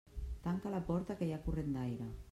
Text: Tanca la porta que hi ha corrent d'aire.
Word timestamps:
Tanca 0.45 0.71
la 0.75 0.81
porta 0.89 1.19
que 1.19 1.27
hi 1.29 1.37
ha 1.37 1.41
corrent 1.49 1.71
d'aire. 1.77 2.13